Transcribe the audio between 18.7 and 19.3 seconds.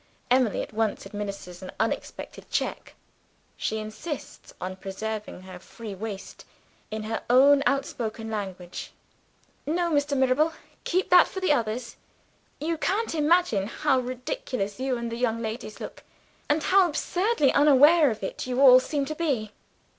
seem to